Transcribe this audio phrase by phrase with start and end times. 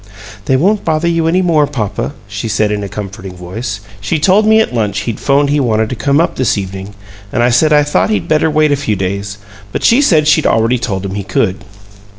[0.45, 3.81] "They won't bother you any more, papa," she said, in a comforting voice.
[3.99, 6.95] "She told me at lunch he'd 'phoned he wanted to come up this evening,
[7.31, 9.37] and I said I thought he'd better wait a few days,
[9.71, 11.57] but she said she'd already told him he could."